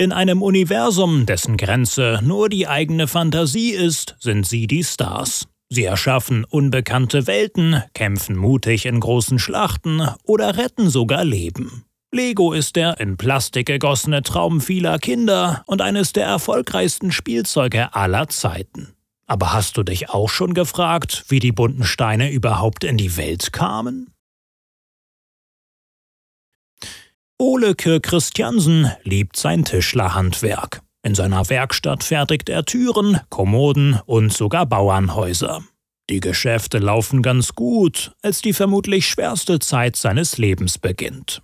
[0.00, 5.46] In einem Universum, dessen Grenze nur die eigene Fantasie ist, sind sie die Stars.
[5.68, 11.84] Sie erschaffen unbekannte Welten, kämpfen mutig in großen Schlachten oder retten sogar Leben.
[12.12, 18.26] Lego ist der in Plastik gegossene Traum vieler Kinder und eines der erfolgreichsten Spielzeuge aller
[18.28, 18.94] Zeiten.
[19.26, 23.52] Aber hast du dich auch schon gefragt, wie die bunten Steine überhaupt in die Welt
[23.52, 24.10] kamen?
[27.40, 30.82] Ole Kirk Christiansen liebt sein Tischlerhandwerk.
[31.02, 35.62] In seiner Werkstatt fertigt er Türen, Kommoden und sogar Bauernhäuser.
[36.10, 41.40] Die Geschäfte laufen ganz gut, als die vermutlich schwerste Zeit seines Lebens beginnt.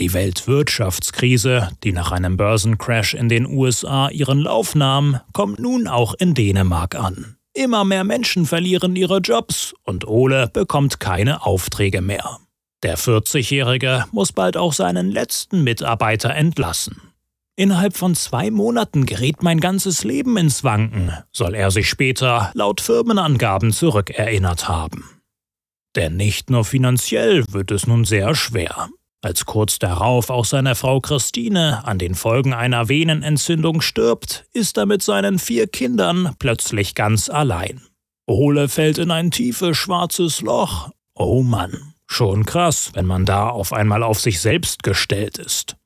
[0.00, 6.14] Die Weltwirtschaftskrise, die nach einem Börsencrash in den USA ihren Lauf nahm, kommt nun auch
[6.14, 7.36] in Dänemark an.
[7.54, 12.40] Immer mehr Menschen verlieren ihre Jobs und Ole bekommt keine Aufträge mehr.
[12.86, 17.00] Der 40-Jährige muss bald auch seinen letzten Mitarbeiter entlassen.
[17.56, 22.80] Innerhalb von zwei Monaten gerät mein ganzes Leben ins Wanken, soll er sich später laut
[22.80, 25.02] Firmenangaben zurückerinnert haben.
[25.96, 28.88] Denn nicht nur finanziell wird es nun sehr schwer.
[29.20, 34.86] Als kurz darauf auch seine Frau Christine an den Folgen einer Venenentzündung stirbt, ist er
[34.86, 37.80] mit seinen vier Kindern plötzlich ganz allein.
[38.28, 40.90] Ole fällt in ein tiefes schwarzes Loch.
[41.16, 45.76] Oh Mann, schon krass, wenn man da auf einmal auf sich selbst gestellt ist.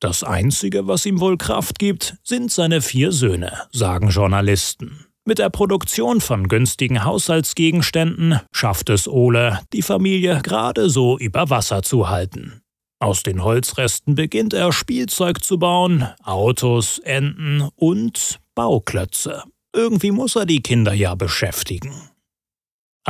[0.00, 5.06] Das Einzige, was ihm wohl Kraft gibt, sind seine vier Söhne, sagen Journalisten.
[5.26, 11.82] Mit der Produktion von günstigen Haushaltsgegenständen schafft es Ole, die Familie gerade so über Wasser
[11.82, 12.62] zu halten.
[12.98, 19.44] Aus den Holzresten beginnt er Spielzeug zu bauen, Autos, Enten und Bauklötze.
[19.74, 21.92] Irgendwie muss er die Kinder ja beschäftigen.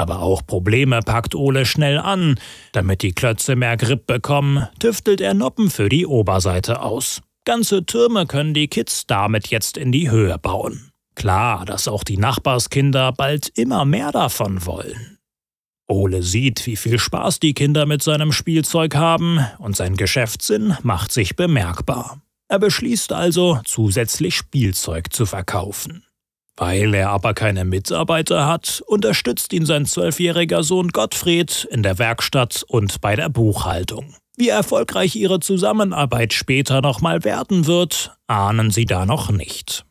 [0.00, 2.40] Aber auch Probleme packt Ole schnell an.
[2.72, 7.20] Damit die Klötze mehr Grip bekommen, tüftelt er Noppen für die Oberseite aus.
[7.44, 10.90] Ganze Türme können die Kids damit jetzt in die Höhe bauen.
[11.16, 15.18] Klar, dass auch die Nachbarskinder bald immer mehr davon wollen.
[15.86, 21.12] Ole sieht, wie viel Spaß die Kinder mit seinem Spielzeug haben, und sein Geschäftssinn macht
[21.12, 22.22] sich bemerkbar.
[22.48, 26.04] Er beschließt also, zusätzlich Spielzeug zu verkaufen.
[26.60, 32.64] Weil er aber keine Mitarbeiter hat, unterstützt ihn sein zwölfjähriger Sohn Gottfried in der Werkstatt
[32.68, 34.14] und bei der Buchhaltung.
[34.36, 39.86] Wie erfolgreich ihre Zusammenarbeit später nochmal werden wird, ahnen sie da noch nicht.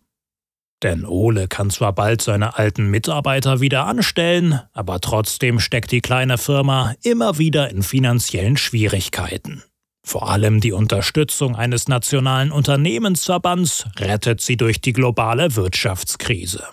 [0.83, 6.37] Denn Ole kann zwar bald seine alten Mitarbeiter wieder anstellen, aber trotzdem steckt die kleine
[6.37, 9.63] Firma immer wieder in finanziellen Schwierigkeiten.
[10.05, 16.63] Vor allem die Unterstützung eines nationalen Unternehmensverbands rettet sie durch die globale Wirtschaftskrise.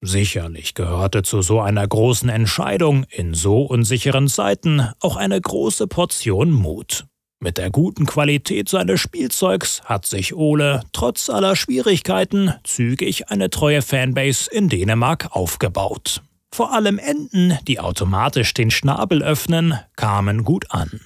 [0.00, 6.52] Sicherlich gehörte zu so einer großen Entscheidung in so unsicheren Zeiten auch eine große Portion
[6.52, 7.04] Mut.
[7.40, 13.82] Mit der guten Qualität seines Spielzeugs hat sich Ole trotz aller Schwierigkeiten zügig eine treue
[13.82, 16.22] Fanbase in Dänemark aufgebaut.
[16.52, 21.00] Vor allem Enten, die automatisch den Schnabel öffnen, kamen gut an.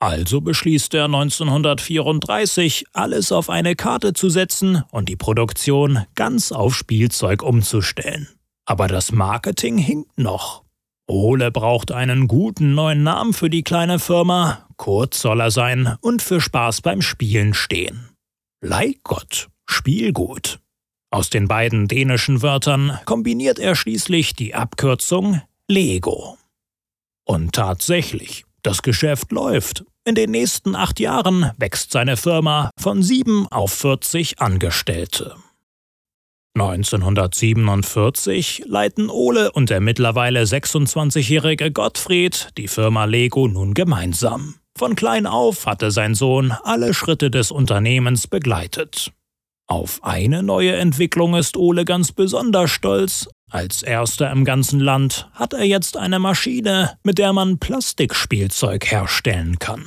[0.00, 6.74] Also beschließt er 1934, alles auf eine Karte zu setzen und die Produktion ganz auf
[6.74, 8.26] Spielzeug umzustellen.
[8.64, 10.64] Aber das Marketing hinkt noch.
[11.06, 16.22] Ole braucht einen guten neuen Namen für die kleine Firma, kurz soll er sein und
[16.22, 18.08] für Spaß beim Spielen stehen.
[18.62, 20.60] Leihgott, Spielgut.
[21.10, 26.38] Aus den beiden dänischen Wörtern kombiniert er schließlich die Abkürzung Lego.
[27.24, 29.84] Und tatsächlich, das Geschäft läuft.
[30.06, 35.34] In den nächsten acht Jahren wächst seine Firma von sieben auf 40 Angestellte.
[36.54, 44.54] 1947 leiten Ole und der mittlerweile 26-jährige Gottfried die Firma Lego nun gemeinsam.
[44.76, 49.12] Von klein auf hatte sein Sohn alle Schritte des Unternehmens begleitet.
[49.70, 53.28] Auf eine neue Entwicklung ist Ole ganz besonders stolz.
[53.52, 59.60] Als erster im ganzen Land hat er jetzt eine Maschine, mit der man Plastikspielzeug herstellen
[59.60, 59.86] kann.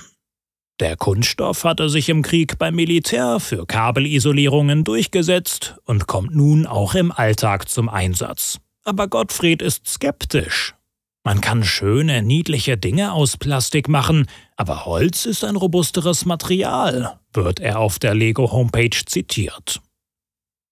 [0.80, 6.96] Der Kunststoff hatte sich im Krieg beim Militär für Kabelisolierungen durchgesetzt und kommt nun auch
[6.96, 8.62] im Alltag zum Einsatz.
[8.86, 10.76] Aber Gottfried ist skeptisch.
[11.26, 14.28] Man kann schöne, niedliche Dinge aus Plastik machen,
[14.58, 19.82] aber Holz ist ein robusteres Material, wird er auf der Lego-Homepage zitiert.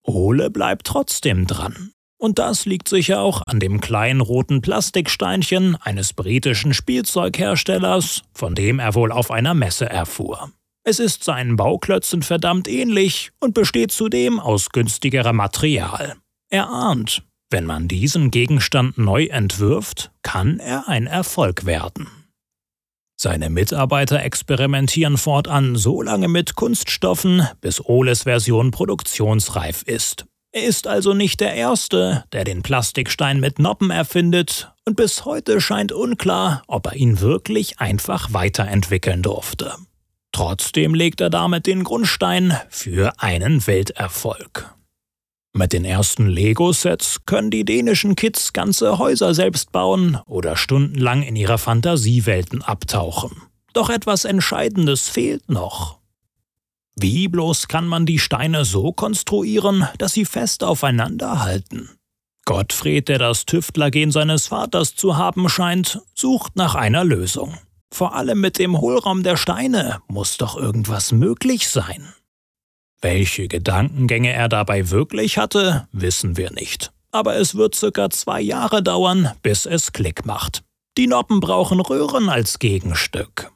[0.03, 1.92] Ole bleibt trotzdem dran.
[2.18, 8.77] Und das liegt sicher auch an dem kleinen roten Plastiksteinchen eines britischen Spielzeugherstellers, von dem
[8.77, 10.51] er wohl auf einer Messe erfuhr.
[10.83, 16.15] Es ist seinen Bauklötzen verdammt ähnlich und besteht zudem aus günstigerem Material.
[16.50, 22.07] Er ahnt, wenn man diesen Gegenstand neu entwirft, kann er ein Erfolg werden.
[23.21, 30.25] Seine Mitarbeiter experimentieren fortan so lange mit Kunststoffen, bis Oles Version produktionsreif ist.
[30.53, 35.62] Er ist also nicht der Erste, der den Plastikstein mit Noppen erfindet, und bis heute
[35.62, 39.75] scheint unklar, ob er ihn wirklich einfach weiterentwickeln durfte.
[40.31, 44.74] Trotzdem legt er damit den Grundstein für einen Welterfolg.
[45.53, 51.36] Mit den ersten Lego-Sets können die dänischen Kids ganze Häuser selbst bauen oder stundenlang in
[51.36, 53.31] ihre Fantasiewelten abtauchen.
[53.74, 56.00] Doch etwas Entscheidendes fehlt noch.
[56.95, 61.89] Wie bloß kann man die Steine so konstruieren, dass sie fest aufeinander halten?
[62.45, 67.57] Gottfried, der das Tüftlergehen seines Vaters zu haben scheint, sucht nach einer Lösung.
[67.94, 72.13] Vor allem mit dem Hohlraum der Steine muss doch irgendwas möglich sein.
[73.01, 76.92] Welche Gedankengänge er dabei wirklich hatte, wissen wir nicht.
[77.12, 80.63] Aber es wird circa zwei Jahre dauern, bis es Klick macht.
[80.98, 83.51] Die Noppen brauchen Röhren als Gegenstück.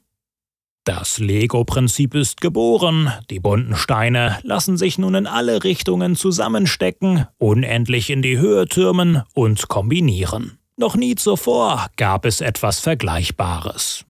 [0.84, 8.12] Das Lego-Prinzip ist geboren, die bunten Steine lassen sich nun in alle Richtungen zusammenstecken, unendlich
[8.12, 10.60] in die Höhe türmen und kombinieren.
[10.78, 14.06] Noch nie zuvor gab es etwas Vergleichbares.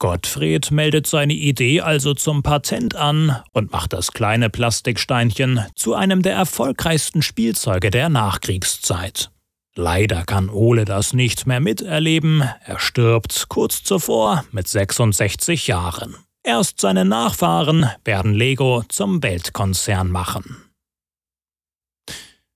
[0.00, 6.22] Gottfried meldet seine Idee also zum Patent an und macht das kleine Plastiksteinchen zu einem
[6.22, 9.30] der erfolgreichsten Spielzeuge der Nachkriegszeit.
[9.76, 16.16] Leider kann Ole das nicht mehr miterleben, er stirbt kurz zuvor mit 66 Jahren.
[16.42, 20.56] Erst seine Nachfahren werden Lego zum Weltkonzern machen.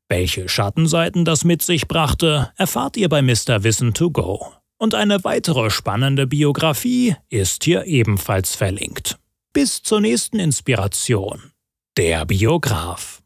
[0.08, 3.62] Welche Schattenseiten das mit sich brachte, erfahrt ihr bei Mr.
[3.64, 4.52] Wissen to Go.
[4.78, 9.18] Und eine weitere spannende Biografie ist hier ebenfalls verlinkt.
[9.52, 11.52] Bis zur nächsten Inspiration.
[11.96, 13.23] Der Biograf.